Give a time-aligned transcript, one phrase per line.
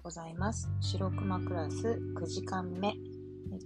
[0.00, 0.70] うございます。
[0.80, 2.94] 白熊クラス9時間目。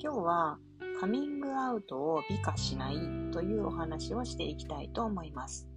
[0.00, 0.58] 今日は
[0.98, 2.96] カミングアウトを美化しない
[3.30, 5.68] というお話をしていきたいと思います。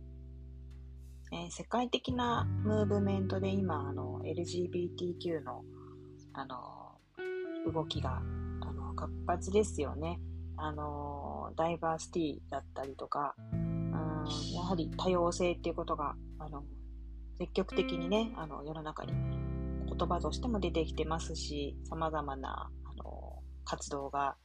[1.33, 5.63] えー、世界的なムーブメントで今、あの LGBTQ の
[6.33, 8.21] あの動きが
[8.61, 10.21] あの活発ですよね。
[10.55, 16.63] あのダイバーシティだったりとか、うんやはり多様性っていうことがあの
[17.37, 19.11] 積極的にね、あの世の中に
[19.97, 24.35] 言葉としても出てきてますし、様々なあの活動が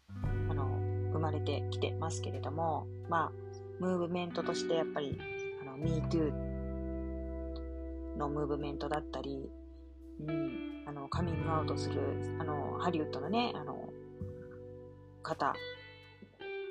[0.49, 0.65] あの
[1.13, 3.33] 生まれてきてますけれども、まあ、
[3.81, 5.19] ムーブメントとしてやっぱり、
[5.61, 6.33] あの、MeToo
[8.17, 9.51] のムーブメントだったり、
[10.21, 12.01] うん、あの、カミングアウトする、
[12.39, 13.89] あの、ハリウッドのね、あの、
[15.23, 15.55] 方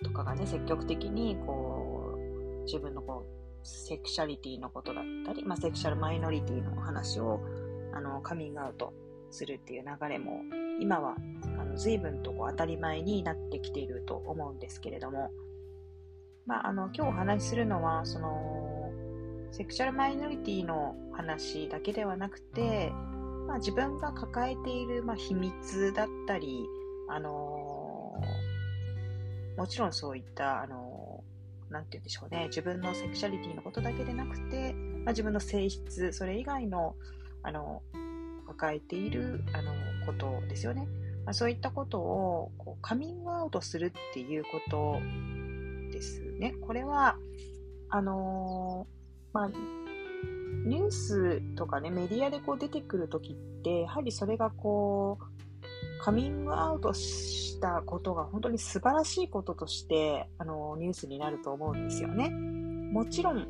[0.03, 7.41] とかがね、積極的に、こう、自分のこう、セクシャリティのことだったり、まあ、セクシャルマイノリティの話を
[7.93, 8.93] あの、カミングアウト
[9.32, 10.41] するっていう流れも、
[10.79, 11.15] 今は、
[11.59, 15.32] あの、随分とこう当たり前になってきていると思うんですけれども、
[16.45, 18.91] まあ、あの、今日お話しするのは、その、
[19.51, 22.91] セクシャルマイノリティの話だけではなくて、
[23.48, 26.65] まあ、自分が抱えている、まあ、秘密だったり、
[27.07, 36.95] あのー、もちろんそういった、あのー、なんて言うんでしょうね、自分のセクシャリティのことだけでなくて、まあ、自分の性質、それ以外の、
[37.43, 37.82] あの、
[38.48, 39.71] 抱えている、あの、
[40.05, 40.87] ことですよね。
[41.26, 44.98] まあ、そういったことをこうカミングアウトするっていうこと
[45.91, 46.55] ですね。
[46.62, 47.17] これは、
[47.90, 48.87] あの
[49.34, 49.49] まあ、
[50.65, 62.29] ニュースとかね、メディアでこう出てくるときって、やはりそれがこう、カミングアウトしたことが本当に素晴らしいこととして、あの、ニュースになると思うんですよね。
[62.29, 63.48] もちろん、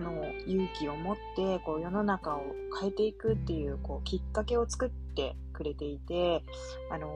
[0.00, 2.42] あの勇気を持ってこう世の中を
[2.80, 6.42] 変えていくっていうこうきっかけを作ってくれていて
[6.90, 7.12] あの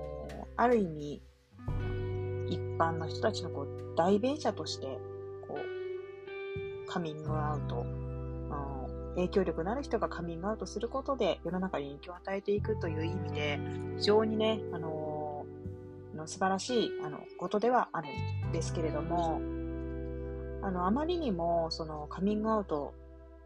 [0.56, 1.22] ある意味
[2.50, 4.98] 一般の人たちのこう代弁者として
[5.48, 7.86] こうカミングアウト
[9.16, 13.60] 影響力のある人がカミングアウトすることで世の中に影響を与えていくという意味で
[13.96, 15.46] 非常にね、あの
[16.14, 18.08] の素晴らしいあのことではある
[18.48, 19.40] んですけれども
[20.64, 22.94] あの、あまりにも、その、カミングアウト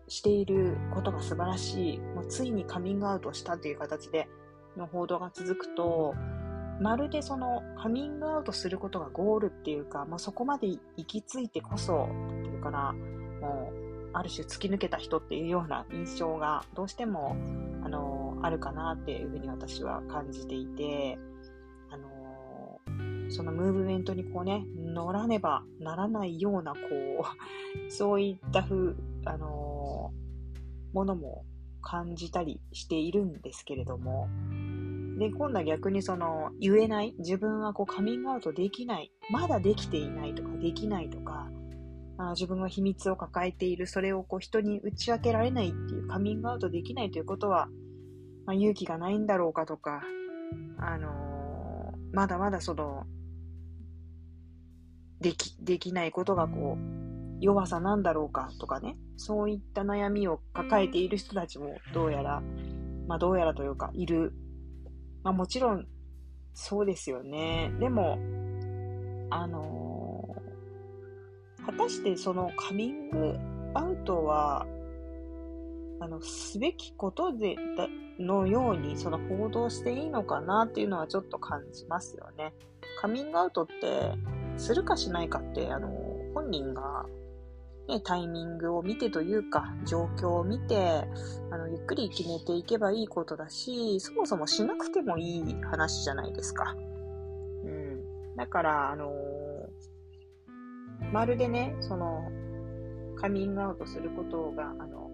[0.06, 4.29] していることが素晴らしい、もうついにカミングアウトしたという形で
[4.77, 6.15] の報道が続くと、
[6.81, 12.95] まるでそのカミングアウトすることがゴールっていうか、まあ、そこまで行き着いてこそ、っていうかな、
[13.41, 17.37] もう、ある種突き抜けた人っていうような印象がどうしても、
[17.83, 21.19] あの、あるかなっていうふうに私は感じていて、
[23.28, 27.22] そのムーブメントにこうね、乗らねばならないような、こう、
[27.91, 31.44] そういったふう、あのー、ものも
[31.83, 34.28] 感じたりしているんですけれども、
[35.19, 41.50] で、今度は逆にその、言えない、自分はこうカミングアウトできない、まだできていないとか、できないとか、
[42.19, 47.69] あ自分は秘密を抱えている、それをこう人に打ち明けられないっていうカミングアウトできないということは、
[48.47, 50.03] まあ、勇気がないんだろうかとか、
[50.78, 51.38] あのー、
[52.13, 53.07] まだまだその、
[55.21, 62.43] でき、できないことがこう、弱さなんだろうかとかね、そういった悩みを抱えている人たちもどうやら、
[63.07, 64.33] まあどうやらというか、いる。
[65.23, 65.87] まあもちろん、
[66.55, 67.73] そうですよね。
[67.79, 68.19] でも、
[69.31, 73.37] あのー、果たしてそのカミング
[73.75, 74.67] アウトは、
[76.00, 77.56] あの、すべきことで、
[78.19, 82.53] のように、その報道していいのかなっていうのはちょっと感じますよね。
[83.00, 84.12] カミングアウトって、
[84.56, 85.88] するかしないかって、あの、
[86.34, 87.06] 本人が、
[87.88, 91.04] ね、タイミングを見てというか、状況を見て、
[91.50, 96.75] あの、ゆっくり決めていけばいいことだし、そもそもしなくてもいい話じゃないですか。
[97.65, 98.36] うん。
[98.36, 99.12] だから、あの
[101.12, 102.30] まるでね、その、
[103.16, 105.08] カミングアウトすることが、あの、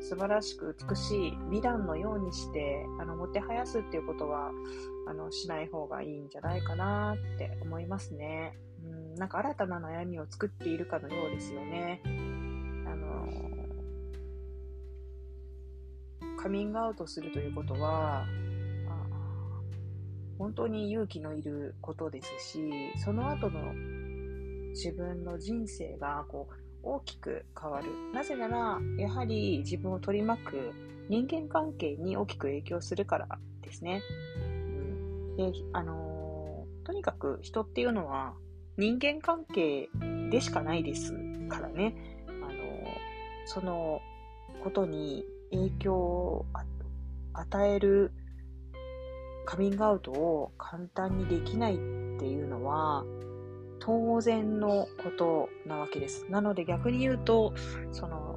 [0.00, 4.50] 素晴らしく美しい美談のようにして、あの、もてはやすっていうことは、
[5.08, 8.56] あの、しない方がいいんじゃないかなって思いますね。
[8.84, 12.02] うん、なんか新たな悩みを作っているかのようですよね。
[12.86, 13.26] あの、
[16.36, 18.26] カミングアウトするということは、
[20.38, 23.72] 本当に勇気のいることですし、その後の
[24.70, 27.88] 自分の人生がこう大きく変わる。
[28.14, 30.72] なぜなら、やはり自分を取り巻く
[31.08, 33.26] 人間関係に大きく影響するから
[33.62, 34.02] ですね。
[34.36, 34.52] う
[35.32, 38.34] ん、で、あのー、とにかく人っていうのは
[38.76, 39.88] 人間関係
[40.30, 41.12] でしかないです
[41.48, 41.94] からね。
[42.28, 42.52] あのー、
[43.46, 44.00] その
[44.62, 46.46] ことに影響を
[47.32, 48.12] 与える
[49.44, 53.04] カミングアウトを簡単にできないっていうのは、
[53.86, 56.26] 当然のことなわけです。
[56.28, 57.54] なので逆に言うと、
[57.92, 58.36] その、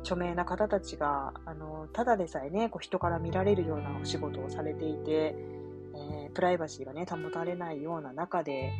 [0.00, 5.36] 著名な方たちが、あの、ただでさえね、こう人から見られるようなお仕事をされていて、
[5.94, 8.72] えー、プライバシーがね、保たれないような中で、え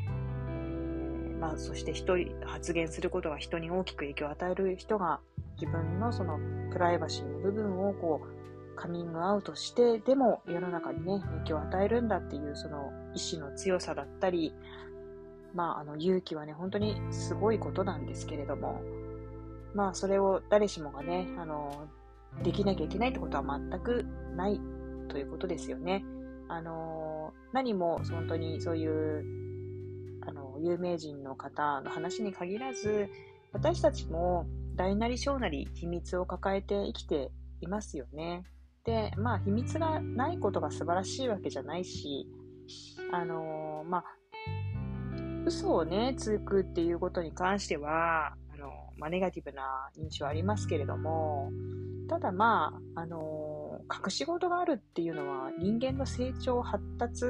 [0.49, 5.20] ー、まあ、そして一人、発言することが人に大きく影響を与える人が、
[5.61, 6.38] 自分のその
[6.72, 14.54] プライバシーの部分をこう、カミングアウトして、でも世の中にね、影響を与えるんだっていうその意志の強さだったり、
[15.54, 18.82] まあ、あの、勇気はね、本当にすごいことなんですけれども、
[19.74, 21.88] まあ、それを誰しもがね、あの、
[22.42, 24.04] できなきゃいけないってことは全く
[24.36, 24.60] ない
[25.08, 26.04] ということですよね。
[26.48, 29.24] あの、何も本当にそういう、
[30.26, 33.08] あの、有名人の方の話に限らず、
[33.52, 34.46] 私たちも
[34.76, 37.30] 大なり小なり秘密を抱えて生きて
[37.60, 38.44] いますよね。
[38.84, 42.26] で、まあ、秘密がないことが素晴らしいわけじゃないし、
[43.12, 44.04] あの、まあ、
[45.48, 51.50] 嘘をね、つくっていうことに関しては、あの、まあ、ネガティブな印象ありますけれども、
[52.08, 57.26] ただまあ、あの、隠し事があるっていうのは人間の成長、発達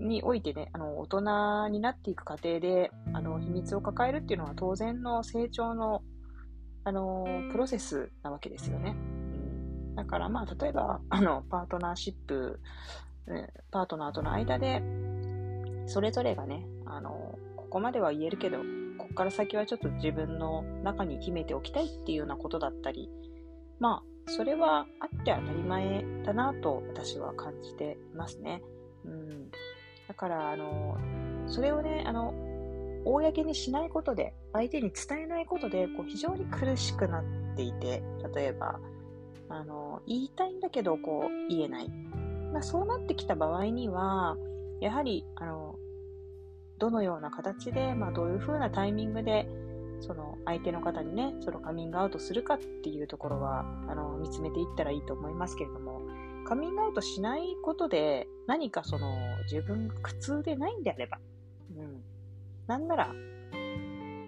[0.00, 6.02] においてね、あの、大人になっていく過程で、あの、秘密を抱えるっていうのは当然の成長の、
[6.84, 8.96] あの、プロセスなわけですよね。
[9.96, 12.60] だからまあ、例えば、あの、パートナーシップ、
[13.70, 14.82] パートナーとの間で、
[15.88, 18.58] それぞれがね、あの、ここまでは言えるけど、
[18.98, 23.10] ここから先はちょっと自分の中に秘めておきたいっていうようなことだったり、
[23.80, 28.62] まあ、それはあって当たり前だなと私は感じてますね。
[29.04, 29.50] うん。
[30.06, 30.98] だから、あの、
[31.46, 32.34] それをね、あの、
[33.04, 37.24] 公にしないことで、相手に伝えないことで、こう、非常に苦しくなっ
[37.56, 38.02] ていて、
[38.34, 38.78] 例えば、
[39.48, 41.88] あの、言いたいんだけど、こう、言えない。
[42.52, 44.36] まあ、そうなってきた場合には、
[44.80, 45.77] やはり、あの、
[46.78, 49.48] どのような形で、まあ、どういう風なタイミングで、
[50.00, 56.00] その相手の方にね、そのカミングアウトするかっていうところは、あの、見つめていったらいいと思いますけれども、
[56.46, 59.16] カミングアウトしないことで、何かその、
[59.50, 61.18] 自分が苦痛でないんであれば、
[61.76, 62.02] うん。
[62.66, 63.12] なんなら、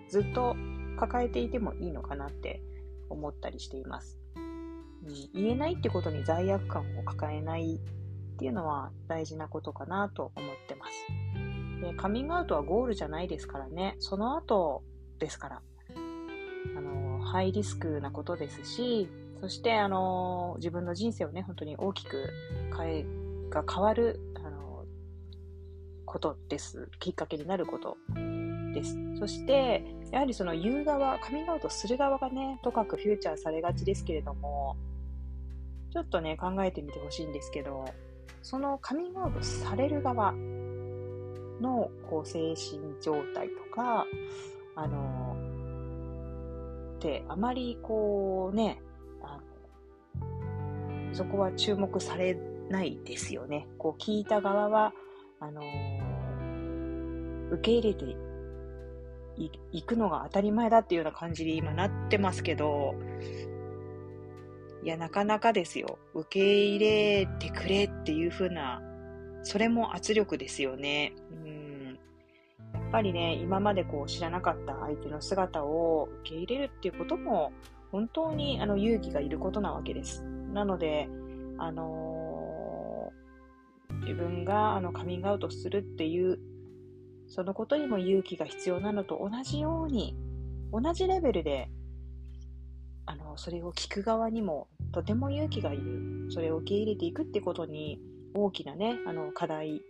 [0.09, 0.57] ずっと
[0.99, 2.61] 抱えていてもいいのかなって
[3.09, 4.19] 思ったりしています。
[4.37, 10.80] うん、言えないってことに罪悪感を抱えないっていうのは大事なことかなと思ってます。
[11.81, 14.83] で、カミングアウトはゴールじゃないですからね、その後
[15.19, 15.63] ですから。
[16.77, 19.09] あの、ハイリスクなことですし、
[19.41, 22.29] そして、あの、自分の人生をね、本当に大きく
[22.77, 23.07] 変え、
[23.49, 24.85] が変わる、あの、
[26.05, 26.89] ことです。
[26.99, 27.97] きっかけになること
[28.75, 28.97] です。
[29.19, 34.77] そして、やはりその言う側、カミングアウトする側がね、とかくフューチャーされがちですけれども、
[35.93, 37.87] ちょっとね、考えてみてほしいんですけど、
[38.43, 40.35] そのカミングアウトされる側
[41.61, 44.07] のこう精神状態とか、
[44.77, 45.37] あの、
[46.97, 48.81] ってあまりこうね、
[49.23, 49.41] あ
[50.21, 52.37] のそこは注目され
[52.69, 53.69] ないですよね。
[53.79, 54.93] こう聞いた側は、
[55.41, 55.63] あの
[57.53, 58.17] 受け入れて
[59.73, 62.95] いくのが当たり前だっていうような感じに今なってますけど、
[64.83, 65.99] いや、なかなかですよ。
[66.15, 68.81] 受け入れてくれっていう風な、
[69.43, 71.13] それも圧力ですよね。
[71.45, 71.99] うん。
[72.75, 77.53] やっぱりね、今までこう知らなかった相手の姿を受け入れるっていうことも、
[77.91, 80.23] 本当にあの勇気がいることなわけです。
[80.53, 81.09] なので、
[81.59, 86.39] あのー、自分があのカミングアウトするっていう、
[87.27, 90.17] そのことにも勇気が必要なのと同じように、
[90.73, 91.69] 同じレベルで
[93.11, 96.29] あの、それを聞く側にもとても勇気がいる。
[96.31, 98.01] それを受け入れていくってことに
[98.35, 99.81] 大きなね、あの、課題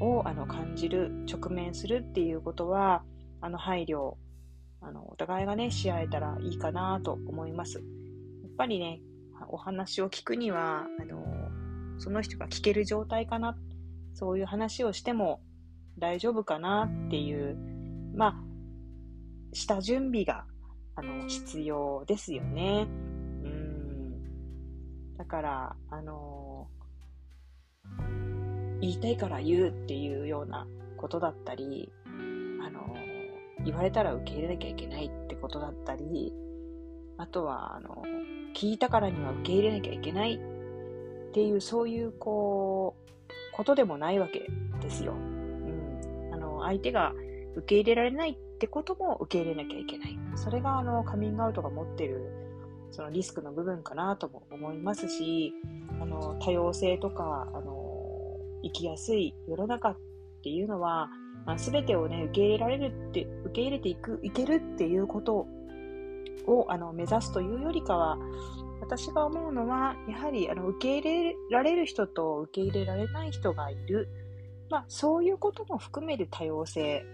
[0.00, 3.04] をあの感じる、直面するっていうことは、
[3.40, 4.14] あの、配慮、
[4.80, 7.78] あの、お互いがね、し合えたらいいかなと思います。
[7.78, 7.82] や
[8.48, 9.00] っぱりね、
[9.48, 11.24] お話を聞くには、あの、
[11.98, 13.56] その人が聞ける状態かな、
[14.14, 15.42] そういう話をしても
[15.98, 17.56] 大丈夫かなっていう、
[18.14, 18.34] まあ、
[19.52, 20.44] 下準備が
[20.96, 22.86] あの、必要ですよね。
[23.42, 25.16] うん。
[25.16, 26.68] だから、あの
[28.80, 30.66] 言いたいから言うっていうような
[30.96, 32.94] ことだったり、あの
[33.64, 36.32] 言われたら受け入れなきゃいけないってことだったり、
[37.16, 38.02] あとは、あの、
[38.54, 44.50] 聞いたからには受け入れなきゃいけないっていう、そういう、こう、ことでもないわけ
[44.80, 45.12] ですよ。
[45.12, 46.30] うん。
[46.32, 47.12] あの、相手が
[47.54, 50.18] 受け入れられないってことも受け入れなきゃいけない。
[50.34, 52.32] それがあのカミングアウトが持ってる
[52.90, 55.52] そのリスクの部分かなとも思いますし、
[56.00, 57.83] あの多様性とか、あの
[58.64, 59.96] 生きやすい世の中っ
[60.42, 61.08] ていうのは、
[61.46, 65.46] まあ、全てをね、受け入れられるって、受け入れていく、いけるっていうこと
[66.46, 68.18] をあの目指すというよりかは、
[68.80, 74.08] 私が思うのは、やはりあの受け入れられる人と受け入れられない人がいる。
[74.70, 77.04] まあ、そういうことも含める多様性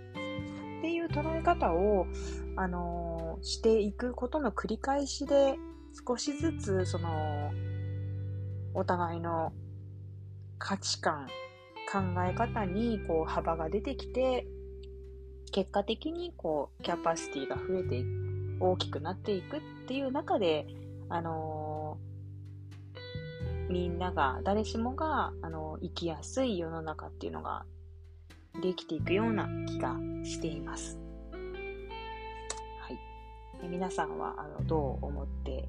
[0.78, 2.06] っていう捉え方を、
[2.56, 5.56] あのー、していくことの繰り返しで、
[6.06, 7.50] 少しずつ、その、
[8.74, 9.52] お互いの
[10.60, 11.26] 価値観、
[11.90, 11.98] 考
[12.28, 14.46] え方にこう幅が出てきて、
[15.52, 18.04] 結果的にこうキャパシティが増えて、
[18.60, 20.66] 大きくなっていくっていう中で、
[21.08, 27.64] あのー、みんなが、誰しもが、あのー、生きやすい世の中っていうのが
[28.62, 31.00] できていくような気がしています。
[32.82, 32.92] は
[33.64, 33.68] い。
[33.68, 35.68] 皆さんは、あの、どう思って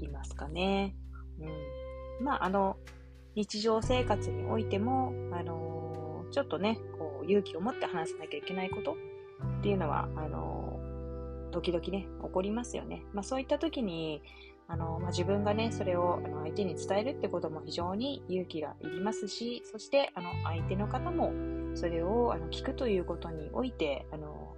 [0.00, 0.94] いますかね？
[1.40, 2.24] うん。
[2.24, 2.76] まあ、あの、
[3.34, 8.96] 日常生活においても、あのー、ちょっとね、こう、勇気を持って話さなきゃいけないこと
[9.60, 13.04] っていうのは、あのー、時々ね、起こりますよね。
[13.12, 14.22] まあ、そういった時に、
[14.66, 21.32] あの、まあ、自分がね、それをあの相手に伝えるってことも非常に勇気がいりますし、そして、あの、相手の方も
[21.74, 24.54] それをあの聞くということにおいて、あの、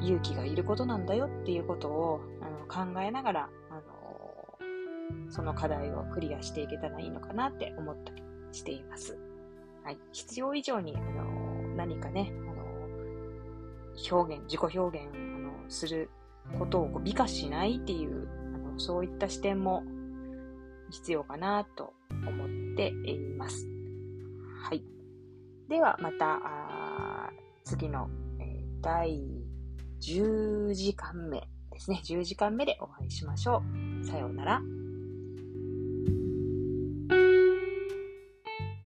[0.00, 3.48] 勇気がいることなんだよっていうことをあの考えながら、
[5.28, 9.18] その課題をクリアしていけたらいいのかなって思ったりしています。
[9.84, 9.98] はい。
[10.12, 16.10] 必要以上に、あの、何かね、あの、表現、自己表現、あの、する
[16.58, 19.84] ことをこう美化しないっていう、あの、そういった視点も
[20.90, 23.68] 必要かなと思っています。
[24.62, 24.84] はい。
[25.68, 26.40] では、また、
[27.64, 28.08] 次の、
[28.40, 29.22] えー、第
[30.00, 31.40] 10時間目
[31.72, 32.00] ですね。
[32.04, 33.62] 10時間目でお会いしましょ
[34.02, 34.06] う。
[34.06, 34.79] さようなら。